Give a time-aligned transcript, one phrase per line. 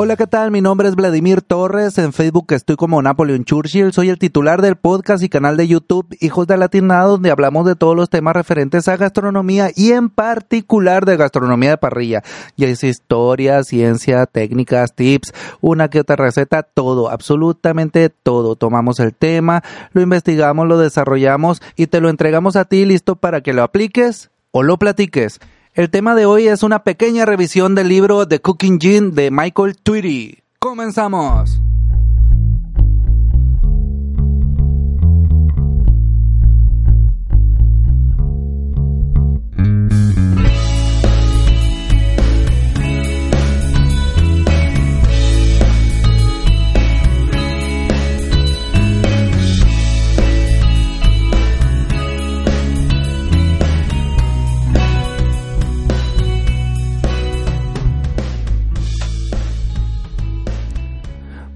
[0.00, 0.52] Hola, ¿qué tal?
[0.52, 1.98] Mi nombre es Vladimir Torres.
[1.98, 3.92] En Facebook estoy como Napoleon Churchill.
[3.92, 7.74] Soy el titular del podcast y canal de YouTube Hijos de Latina, donde hablamos de
[7.74, 12.22] todos los temas referentes a gastronomía y en particular de gastronomía de parrilla.
[12.56, 18.54] Ya es historia, ciencia, técnicas, tips, una que otra receta, todo, absolutamente todo.
[18.54, 23.40] Tomamos el tema, lo investigamos, lo desarrollamos y te lo entregamos a ti listo para
[23.40, 25.40] que lo apliques o lo platiques.
[25.78, 29.76] El tema de hoy es una pequeña revisión del libro The Cooking Gene de Michael
[29.76, 30.42] Tweedy.
[30.58, 31.60] ¡Comenzamos!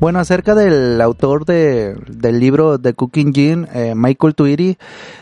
[0.03, 4.77] Bueno, acerca del autor de, del libro The Cooking Gene, eh, Michael Tweedy,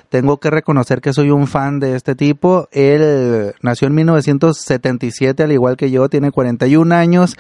[0.09, 2.67] tengo que reconocer que soy un fan de este tipo.
[2.73, 7.37] Él nació en 1977, al igual que yo, tiene 41 años.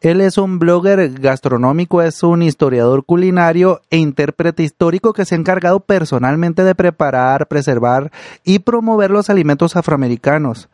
[0.00, 5.38] Él es un blogger gastronómico, es un historiador culinario e intérprete histórico que se ha
[5.38, 8.10] encargado personalmente de preparar, preservar
[8.42, 10.68] y promover los alimentos afroamericanos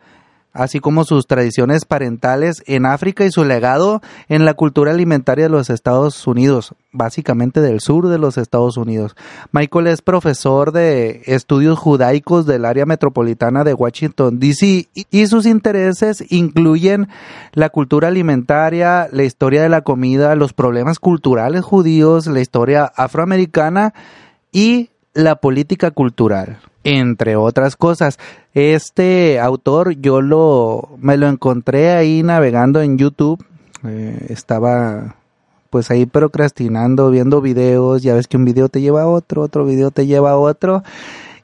[0.57, 5.51] así como sus tradiciones parentales en África y su legado en la cultura alimentaria de
[5.51, 9.15] los Estados Unidos, básicamente del sur de los Estados Unidos.
[9.53, 14.89] Michael es profesor de estudios judaicos del área metropolitana de Washington, D.C.
[14.95, 17.09] y sus intereses incluyen
[17.53, 23.95] la cultura alimentaria, la historia de la comida, los problemas culturales judíos, la historia afroamericana
[24.53, 28.19] y la política cultural entre otras cosas.
[28.55, 33.45] Este autor yo lo me lo encontré ahí navegando en YouTube.
[33.85, 35.17] Eh, estaba
[35.69, 39.67] pues ahí procrastinando, viendo videos, ya ves que un video te lleva a otro, otro
[39.67, 40.85] video te lleva a otro.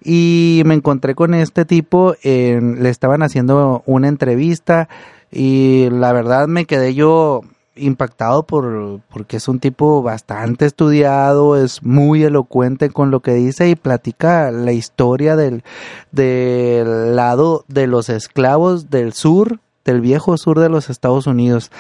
[0.01, 4.89] Y me encontré con este tipo, le estaban haciendo una entrevista
[5.31, 7.43] y la verdad me quedé yo
[7.75, 13.69] impactado por porque es un tipo bastante estudiado, es muy elocuente con lo que dice
[13.69, 15.65] y platica la historia del,
[16.11, 21.71] del lado de los esclavos del sur, del viejo sur de los Estados Unidos.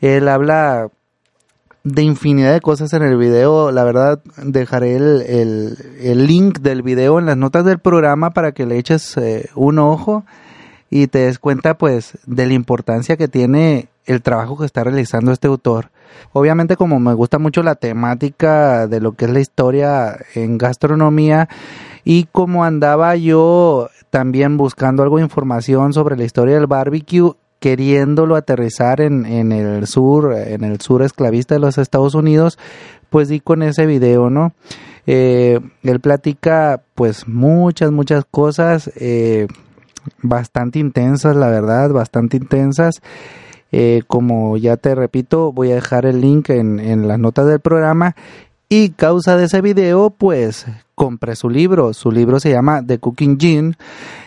[0.00, 0.88] Él habla
[1.84, 3.70] de infinidad de cosas en el video.
[3.70, 8.52] La verdad, dejaré el, el, el link del video en las notas del programa para
[8.52, 10.24] que le eches eh, un ojo
[10.94, 15.32] y te des cuenta pues de la importancia que tiene el trabajo que está realizando
[15.32, 15.90] este autor.
[16.32, 21.48] Obviamente como me gusta mucho la temática de lo que es la historia en gastronomía
[22.04, 28.36] y como andaba yo también buscando algo de información sobre la historia del barbecue, queriéndolo
[28.36, 32.56] aterrizar en, en el sur, en el sur esclavista de los Estados Unidos,
[33.10, 34.52] pues di con ese video, ¿no?
[35.08, 39.48] Eh, él platica pues muchas, muchas cosas, eh,
[40.22, 43.02] bastante intensas, la verdad, bastante intensas.
[43.72, 47.60] Eh, como ya te repito, voy a dejar el link en, en las notas del
[47.60, 48.14] programa.
[48.68, 51.92] Y causa de ese video, pues compré su libro.
[51.92, 53.74] Su libro se llama The Cooking Gene.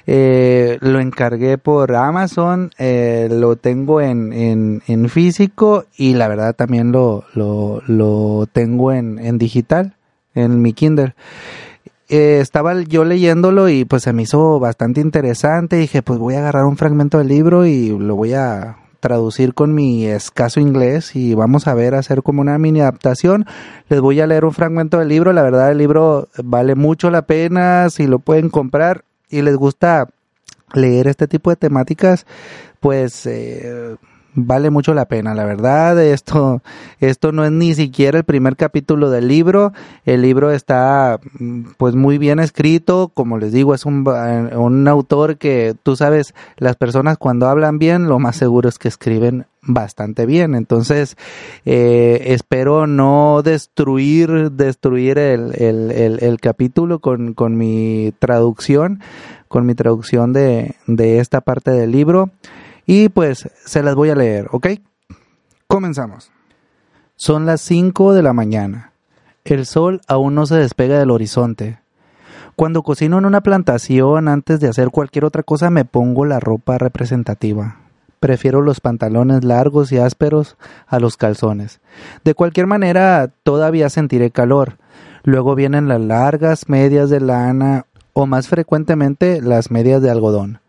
[0.06, 2.72] Eh, lo encargué por Amazon.
[2.78, 8.92] Eh, lo tengo en, en, en, físico y la verdad también lo, lo, lo tengo
[8.92, 9.96] en, en digital,
[10.36, 11.16] en mi Kindle.
[12.10, 15.76] Eh, estaba yo leyéndolo y pues se me hizo bastante interesante.
[15.76, 19.74] Dije, pues voy a agarrar un fragmento del libro y lo voy a traducir con
[19.74, 23.46] mi escaso inglés y vamos a ver hacer como una mini adaptación.
[23.90, 25.34] Les voy a leer un fragmento del libro.
[25.34, 30.08] La verdad, el libro vale mucho la pena si lo pueden comprar y les gusta
[30.74, 32.26] leer este tipo de temáticas,
[32.80, 33.96] pues eh,
[34.38, 36.00] vale mucho la pena, la verdad.
[36.18, 36.62] Esto,
[37.00, 39.74] esto no es ni siquiera el primer capítulo del libro.
[40.06, 43.10] El libro está, mm, pues, muy bien escrito.
[43.14, 48.08] Como les digo, es un, un autor que, tú sabes, las personas cuando hablan bien,
[48.08, 50.54] lo más seguro es que escriben bastante bien.
[50.54, 51.18] Entonces,
[51.66, 59.02] eh, espero no destruir, destruir el, el, el, el capítulo con, con mi traducción,
[59.48, 62.30] con mi traducción de, de esta parte del libro.
[62.88, 64.68] Y pues se las voy a leer, ¿ok?
[65.68, 66.32] Comenzamos.
[67.18, 68.94] Son las 5 de la mañana.
[69.44, 71.80] El sol aún no se despega del horizonte.
[72.56, 76.78] Cuando cocino en una plantación, antes de hacer cualquier otra cosa, me pongo la ropa
[76.78, 77.78] representativa.
[78.22, 80.56] Prefiero los pantalones largos y ásperos
[80.88, 81.82] a los calzones.
[82.24, 84.78] De cualquier manera, todavía sentiré calor.
[85.24, 90.62] Luego vienen las largas medias de lana o más frecuentemente las medias de algodón.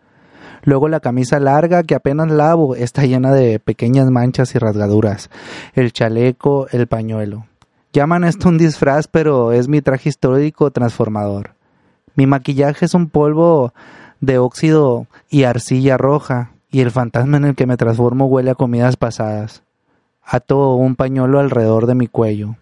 [0.63, 5.31] Luego la camisa larga que apenas lavo está llena de pequeñas manchas y rasgaduras.
[5.75, 7.47] El chaleco, el pañuelo.
[7.93, 11.55] Llaman esto un disfraz, pero es mi traje histórico transformador.
[12.15, 13.73] Mi maquillaje es un polvo
[14.21, 18.55] de óxido y arcilla roja, y el fantasma en el que me transformo huele a
[18.55, 19.63] comidas pasadas.
[20.23, 22.57] Ato un pañuelo alrededor de mi cuello.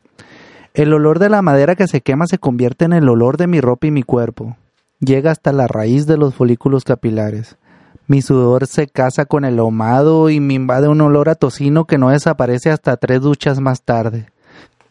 [0.74, 3.60] El olor de la madera que se quema se convierte en el olor de mi
[3.60, 4.56] ropa y mi cuerpo.
[5.00, 7.56] Llega hasta la raíz de los folículos capilares.
[8.08, 11.98] Mi sudor se casa con el ahumado y me invade un olor a tocino que
[11.98, 14.28] no desaparece hasta tres duchas más tarde.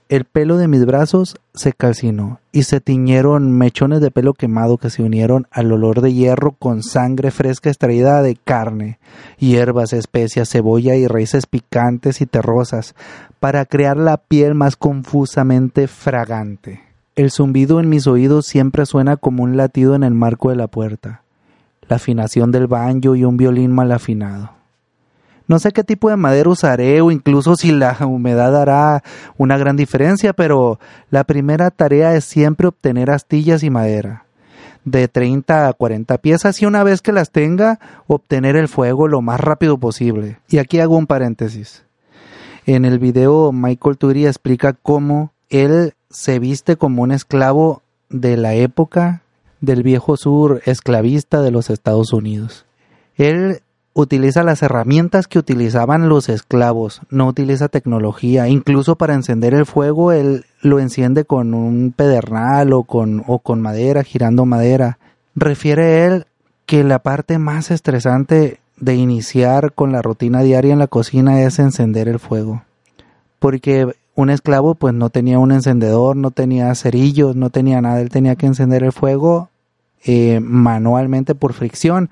[0.09, 4.89] El pelo de mis brazos se calcinó y se tiñeron mechones de pelo quemado que
[4.89, 8.99] se unieron al olor de hierro con sangre fresca extraída de carne,
[9.39, 12.95] hierbas, especias, cebolla y raíces picantes y terrosas
[13.39, 16.83] para crear la piel más confusamente fragante.
[17.15, 20.67] El zumbido en mis oídos siempre suena como un latido en el marco de la
[20.67, 21.21] puerta
[21.87, 24.51] la afinación del banjo y un violín mal afinado.
[25.47, 29.03] No sé qué tipo de madera usaré o incluso si la humedad hará
[29.37, 30.79] una gran diferencia, pero
[31.11, 34.25] la primera tarea es siempre obtener astillas y madera
[34.85, 39.21] de 30 a 40 piezas y una vez que las tenga, obtener el fuego lo
[39.21, 40.39] más rápido posible.
[40.47, 41.83] Y aquí hago un paréntesis.
[42.65, 48.53] En el video Michael Turi explica cómo él se viste como un esclavo de la
[48.53, 49.23] época
[49.61, 52.65] del viejo sur esclavista de los Estados Unidos.
[53.15, 53.61] Él
[53.93, 60.11] utiliza las herramientas que utilizaban los esclavos, no utiliza tecnología, incluso para encender el fuego
[60.11, 64.99] él lo enciende con un pedernal o con, o con madera, girando madera.
[65.33, 66.25] Refiere él
[66.65, 71.59] que la parte más estresante de iniciar con la rutina diaria en la cocina es
[71.59, 72.63] encender el fuego.
[73.39, 78.09] Porque un esclavo pues no tenía un encendedor, no tenía cerillos, no tenía nada, él
[78.09, 79.49] tenía que encender el fuego
[80.05, 82.09] eh, manualmente por fricción.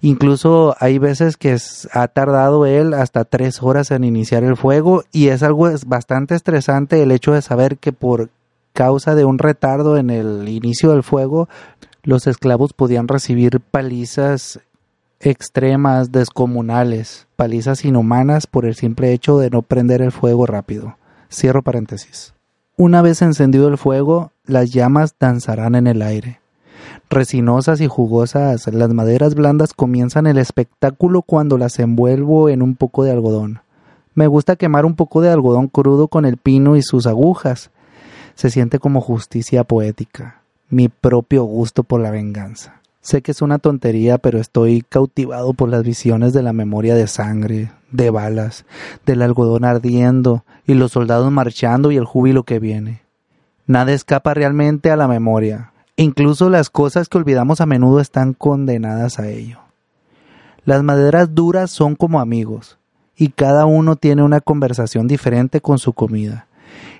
[0.00, 1.56] Incluso hay veces que
[1.92, 7.02] ha tardado él hasta tres horas en iniciar el fuego y es algo bastante estresante
[7.02, 8.28] el hecho de saber que por
[8.74, 11.48] causa de un retardo en el inicio del fuego,
[12.02, 14.60] los esclavos podían recibir palizas
[15.20, 20.98] extremas, descomunales, palizas inhumanas por el simple hecho de no prender el fuego rápido.
[21.34, 22.32] Cierro paréntesis.
[22.76, 26.40] Una vez encendido el fuego, las llamas danzarán en el aire.
[27.10, 33.02] Resinosas y jugosas, las maderas blandas comienzan el espectáculo cuando las envuelvo en un poco
[33.02, 33.60] de algodón.
[34.14, 37.70] Me gusta quemar un poco de algodón crudo con el pino y sus agujas.
[38.36, 42.80] Se siente como justicia poética, mi propio gusto por la venganza.
[43.00, 47.08] Sé que es una tontería, pero estoy cautivado por las visiones de la memoria de
[47.08, 48.66] sangre, de balas,
[49.06, 53.02] del algodón ardiendo y los soldados marchando y el júbilo que viene.
[53.66, 59.20] Nada escapa realmente a la memoria, Incluso las cosas que olvidamos a menudo están condenadas
[59.20, 59.60] a ello.
[60.64, 62.78] Las maderas duras son como amigos,
[63.16, 66.48] y cada uno tiene una conversación diferente con su comida.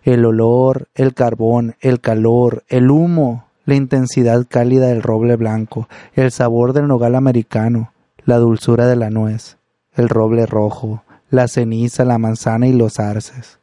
[0.04, 6.30] El olor, el carbón, el calor, el humo, la intensidad cálida del roble blanco, el
[6.30, 7.90] sabor del nogal americano,
[8.24, 9.56] la dulzura de la nuez,
[9.96, 13.58] el roble rojo, la ceniza, la manzana y los arces.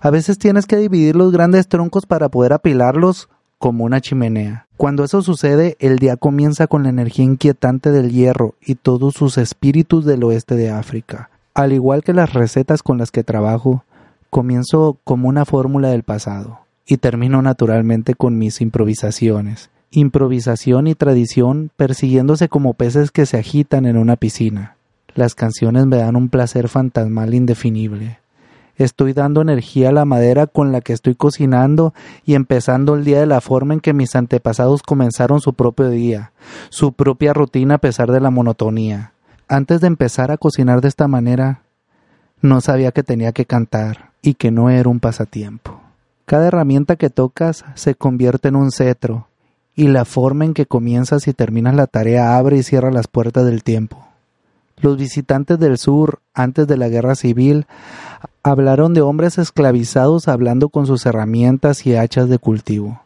[0.00, 3.28] A veces tienes que dividir los grandes troncos para poder apilarlos
[3.58, 4.66] como una chimenea.
[4.76, 9.38] Cuando eso sucede, el día comienza con la energía inquietante del hierro y todos sus
[9.38, 11.30] espíritus del oeste de África.
[11.54, 13.84] Al igual que las recetas con las que trabajo,
[14.30, 19.70] comienzo como una fórmula del pasado y termino naturalmente con mis improvisaciones.
[19.90, 24.76] Improvisación y tradición persiguiéndose como peces que se agitan en una piscina.
[25.14, 28.18] Las canciones me dan un placer fantasmal indefinible.
[28.76, 31.92] Estoy dando energía a la madera con la que estoy cocinando
[32.24, 36.32] y empezando el día de la forma en que mis antepasados comenzaron su propio día,
[36.70, 39.12] su propia rutina a pesar de la monotonía.
[39.48, 41.62] Antes de empezar a cocinar de esta manera,
[42.40, 45.80] no sabía que tenía que cantar y que no era un pasatiempo.
[46.24, 49.28] Cada herramienta que tocas se convierte en un cetro,
[49.74, 53.44] y la forma en que comienzas y terminas la tarea abre y cierra las puertas
[53.44, 54.11] del tiempo.
[54.82, 57.66] Los visitantes del sur, antes de la guerra civil,
[58.42, 63.00] hablaron de hombres esclavizados hablando con sus herramientas y hachas de cultivo.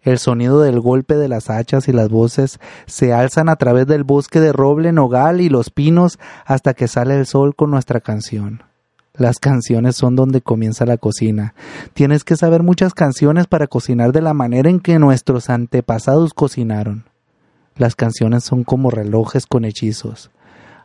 [0.00, 4.04] El sonido del golpe de las hachas y las voces se alzan a través del
[4.04, 8.62] bosque de roble, nogal y los pinos hasta que sale el sol con nuestra canción.
[9.12, 11.52] Las canciones son donde comienza la cocina.
[11.92, 17.04] Tienes que saber muchas canciones para cocinar de la manera en que nuestros antepasados cocinaron.
[17.76, 20.30] Las canciones son como relojes con hechizos.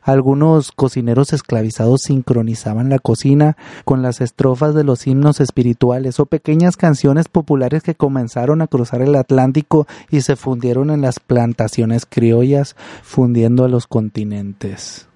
[0.03, 3.55] Algunos cocineros esclavizados sincronizaban la cocina
[3.86, 9.01] con las estrofas de los himnos espirituales o pequeñas canciones populares que comenzaron a cruzar
[9.01, 15.07] el Atlántico y se fundieron en las plantaciones criollas, fundiendo a los continentes.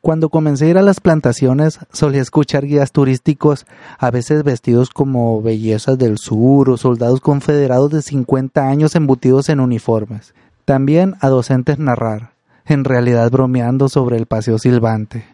[0.00, 3.66] Cuando comencé a ir a las plantaciones, solía escuchar guías turísticos,
[3.98, 9.60] a veces vestidos como bellezas del sur o soldados confederados de 50 años embutidos en
[9.60, 10.34] uniformes.
[10.64, 12.32] También a docentes narrar,
[12.66, 15.24] en realidad bromeando sobre el paseo silbante.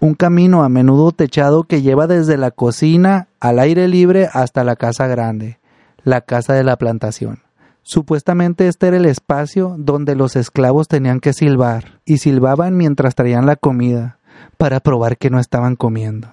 [0.00, 4.76] Un camino a menudo techado que lleva desde la cocina al aire libre hasta la
[4.76, 5.58] casa grande,
[6.02, 7.40] la casa de la plantación.
[7.82, 13.46] Supuestamente este era el espacio donde los esclavos tenían que silbar, y silbaban mientras traían
[13.46, 14.18] la comida,
[14.56, 16.32] para probar que no estaban comiendo.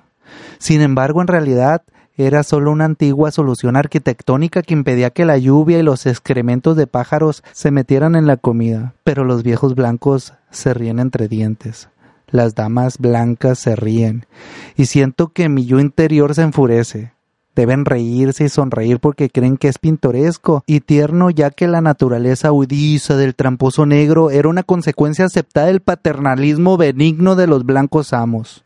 [0.59, 1.83] Sin embargo, en realidad
[2.27, 6.85] era solo una antigua solución arquitectónica que impedía que la lluvia y los excrementos de
[6.85, 11.87] pájaros se metieran en la comida, pero los viejos blancos se ríen entre dientes.
[12.27, 14.25] Las damas blancas se ríen,
[14.75, 17.13] y siento que mi yo interior se enfurece.
[17.55, 22.51] Deben reírse y sonreír porque creen que es pintoresco y tierno ya que la naturaleza
[22.51, 28.61] huidiza del tramposo negro era una consecuencia aceptada del paternalismo benigno de los blancos amos.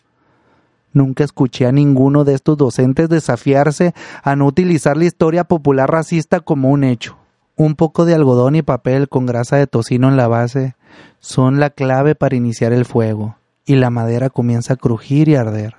[0.94, 6.40] Nunca escuché a ninguno de estos docentes desafiarse a no utilizar la historia popular racista
[6.40, 7.18] como un hecho.
[7.56, 10.76] Un poco de algodón y papel con grasa de tocino en la base
[11.20, 15.76] son la clave para iniciar el fuego, y la madera comienza a crujir y arder.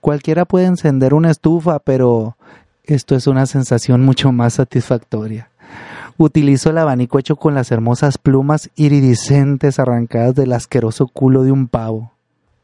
[0.00, 2.36] Cualquiera puede encender una estufa, pero
[2.84, 5.50] esto es una sensación mucho más satisfactoria.
[6.18, 11.68] Utilizo el abanico hecho con las hermosas plumas iridiscentes arrancadas del asqueroso culo de un
[11.68, 12.11] pavo,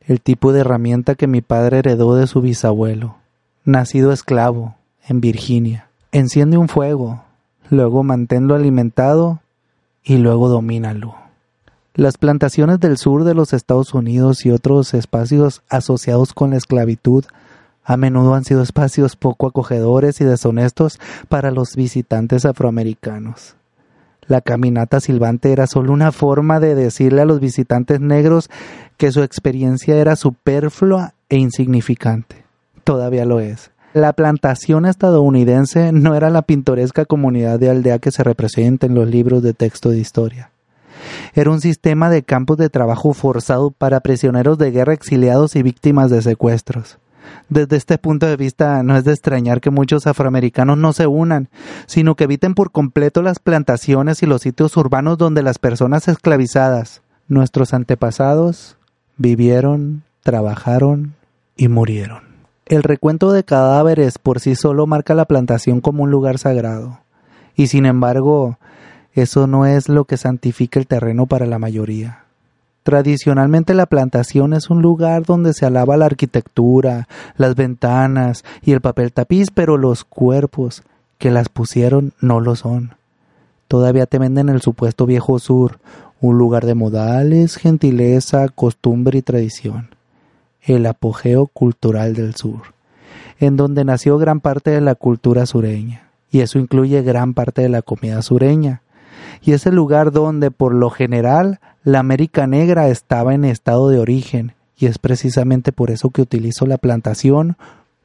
[0.08, 3.16] el tipo de herramienta que mi padre heredó de su bisabuelo,
[3.64, 4.74] nacido esclavo,
[5.06, 5.90] en Virginia.
[6.12, 7.22] Enciende un fuego,
[7.68, 9.40] luego manténlo alimentado
[10.02, 11.14] y luego domínalo.
[11.94, 17.26] Las plantaciones del sur de los Estados Unidos y otros espacios asociados con la esclavitud
[17.84, 20.98] a menudo han sido espacios poco acogedores y deshonestos
[21.28, 23.57] para los visitantes afroamericanos.
[24.28, 28.50] La caminata silbante era solo una forma de decirle a los visitantes negros
[28.98, 32.44] que su experiencia era superflua e insignificante.
[32.84, 33.70] Todavía lo es.
[33.94, 39.08] La plantación estadounidense no era la pintoresca comunidad de aldea que se representa en los
[39.08, 40.50] libros de texto de historia.
[41.34, 46.10] Era un sistema de campos de trabajo forzado para prisioneros de guerra exiliados y víctimas
[46.10, 46.98] de secuestros.
[47.48, 51.48] Desde este punto de vista no es de extrañar que muchos afroamericanos no se unan,
[51.86, 57.02] sino que eviten por completo las plantaciones y los sitios urbanos donde las personas esclavizadas,
[57.26, 58.76] nuestros antepasados,
[59.16, 61.14] vivieron, trabajaron
[61.56, 62.22] y murieron.
[62.66, 67.00] El recuento de cadáveres por sí solo marca la plantación como un lugar sagrado,
[67.56, 68.58] y sin embargo
[69.14, 72.27] eso no es lo que santifica el terreno para la mayoría.
[72.88, 78.80] Tradicionalmente la plantación es un lugar donde se alaba la arquitectura, las ventanas y el
[78.80, 80.84] papel tapiz, pero los cuerpos
[81.18, 82.94] que las pusieron no lo son.
[83.66, 85.80] Todavía te venden el supuesto viejo sur,
[86.22, 89.90] un lugar de modales, gentileza, costumbre y tradición.
[90.62, 92.72] El apogeo cultural del sur,
[93.38, 97.68] en donde nació gran parte de la cultura sureña, y eso incluye gran parte de
[97.68, 98.80] la comida sureña
[99.42, 103.98] y es el lugar donde por lo general la América Negra estaba en estado de
[103.98, 107.56] origen, y es precisamente por eso que utilizo la plantación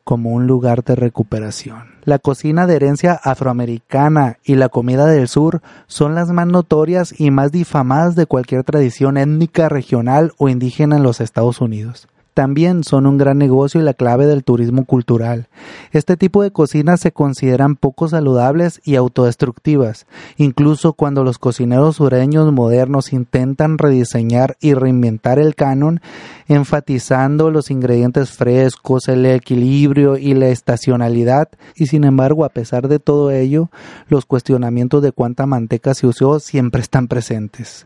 [0.03, 1.93] como un lugar de recuperación.
[2.03, 7.31] La cocina de herencia afroamericana y la comida del sur son las más notorias y
[7.31, 12.07] más difamadas de cualquier tradición étnica regional o indígena en los Estados Unidos.
[12.33, 15.47] También son un gran negocio y la clave del turismo cultural.
[15.91, 22.51] Este tipo de cocinas se consideran poco saludables y autodestructivas, incluso cuando los cocineros sureños
[22.51, 26.01] modernos intentan rediseñar y reinventar el canon,
[26.47, 32.99] enfatizando los ingredientes frescos, el equilibrio y la estacionalidad, y sin embargo, a pesar de
[32.99, 33.69] todo ello,
[34.07, 37.85] los cuestionamientos de cuánta manteca se usó siempre están presentes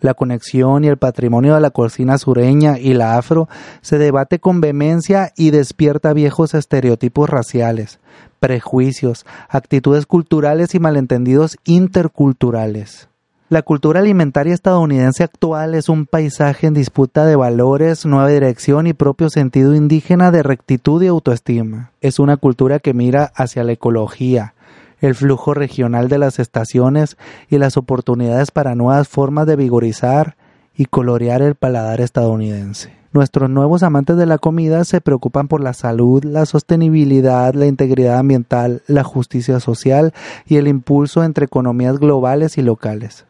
[0.00, 3.48] la conexión y el patrimonio de la cocina sureña y la afro
[3.80, 7.98] se debate con vehemencia y despierta viejos estereotipos raciales,
[8.40, 13.08] prejuicios, actitudes culturales y malentendidos interculturales.
[13.50, 18.92] La cultura alimentaria estadounidense actual es un paisaje en disputa de valores, nueva dirección y
[18.92, 21.92] propio sentido indígena de rectitud y autoestima.
[22.02, 24.52] Es una cultura que mira hacia la ecología,
[25.00, 27.16] el flujo regional de las estaciones
[27.48, 30.36] y las oportunidades para nuevas formas de vigorizar
[30.74, 32.98] y colorear el paladar estadounidense.
[33.12, 38.18] Nuestros nuevos amantes de la comida se preocupan por la salud, la sostenibilidad, la integridad
[38.18, 40.12] ambiental, la justicia social
[40.46, 43.27] y el impulso entre economías globales y locales.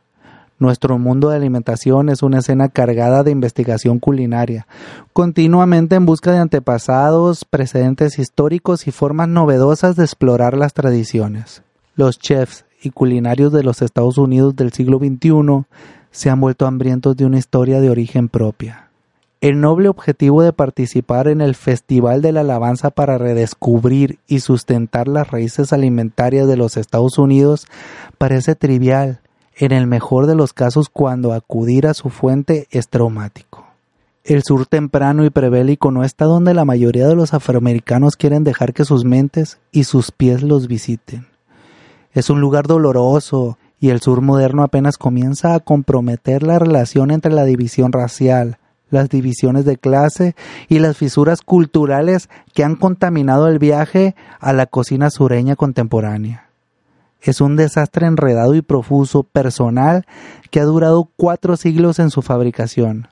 [0.58, 4.66] Nuestro mundo de alimentación es una escena cargada de investigación culinaria,
[5.12, 11.62] continuamente en busca de antepasados, precedentes históricos y formas novedosas de explorar las tradiciones.
[11.94, 15.64] Los chefs y culinarios de los Estados Unidos del siglo XXI
[16.10, 18.88] se han vuelto hambrientos de una historia de origen propia.
[19.40, 25.06] El noble objetivo de participar en el Festival de la Alabanza para redescubrir y sustentar
[25.06, 27.68] las raíces alimentarias de los Estados Unidos
[28.18, 29.20] parece trivial,
[29.58, 33.66] en el mejor de los casos cuando acudir a su fuente es traumático.
[34.22, 38.72] El sur temprano y prebélico no está donde la mayoría de los afroamericanos quieren dejar
[38.72, 41.26] que sus mentes y sus pies los visiten.
[42.12, 47.32] Es un lugar doloroso y el sur moderno apenas comienza a comprometer la relación entre
[47.32, 48.58] la división racial,
[48.90, 50.36] las divisiones de clase
[50.68, 56.47] y las fisuras culturales que han contaminado el viaje a la cocina sureña contemporánea.
[57.20, 60.06] Es un desastre enredado y profuso, personal,
[60.50, 63.08] que ha durado cuatro siglos en su fabricación.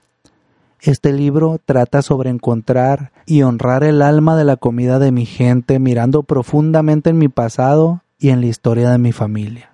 [0.80, 5.78] Este libro trata sobre encontrar y honrar el alma de la comida de mi gente,
[5.78, 9.70] mirando profundamente en mi pasado y en la historia de mi familia.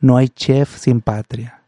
[0.00, 1.62] No hay chef sin patria.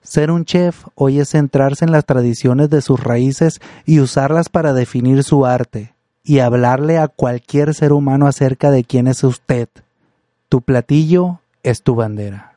[0.00, 4.72] Ser un chef hoy es centrarse en las tradiciones de sus raíces y usarlas para
[4.72, 5.92] definir su arte
[6.22, 9.68] y hablarle a cualquier ser humano acerca de quién es usted
[10.48, 12.54] tu platillo es tu bandera.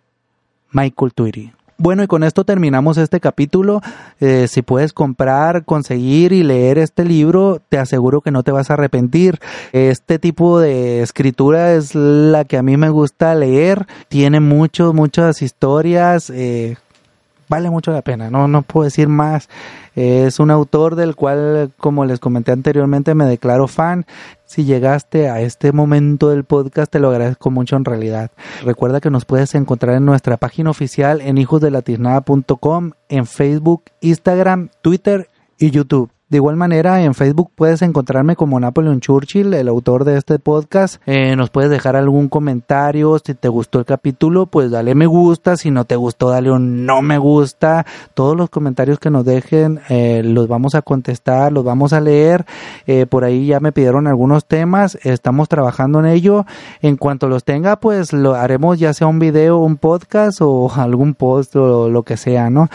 [0.71, 1.51] Michael Tweedy.
[1.77, 3.81] Bueno, y con esto terminamos este capítulo.
[4.19, 8.69] Eh, si puedes comprar, conseguir y leer este libro, te aseguro que no te vas
[8.69, 9.39] a arrepentir.
[9.71, 13.87] Este tipo de escritura es la que a mí me gusta leer.
[14.09, 16.29] Tiene muchos, muchas historias.
[16.29, 16.77] Eh,
[17.51, 19.49] vale mucho la pena, no, no puedo decir más.
[19.93, 24.05] Es un autor del cual, como les comenté anteriormente, me declaro fan.
[24.45, 28.31] Si llegaste a este momento del podcast, te lo agradezco mucho en realidad.
[28.63, 35.29] Recuerda que nos puedes encontrar en nuestra página oficial en hijosdelatiznada.com, en Facebook, Instagram, Twitter
[35.59, 36.09] y YouTube.
[36.31, 41.01] De igual manera, en Facebook puedes encontrarme como Napoleon Churchill, el autor de este podcast.
[41.05, 43.19] Eh, nos puedes dejar algún comentario.
[43.19, 45.57] Si te gustó el capítulo, pues dale me gusta.
[45.57, 47.85] Si no te gustó, dale un no me gusta.
[48.13, 52.45] Todos los comentarios que nos dejen eh, los vamos a contestar, los vamos a leer.
[52.87, 54.97] Eh, por ahí ya me pidieron algunos temas.
[55.03, 56.45] Estamos trabajando en ello.
[56.81, 61.13] En cuanto los tenga, pues lo haremos ya sea un video, un podcast o algún
[61.13, 62.69] post o lo que sea, ¿no?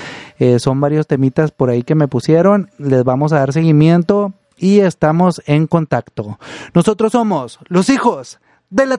[0.59, 2.69] son varios temitas por ahí que me pusieron.
[2.77, 6.39] Les vamos a dar seguimiento y estamos en contacto.
[6.75, 8.39] Nosotros somos los hijos
[8.71, 8.99] de la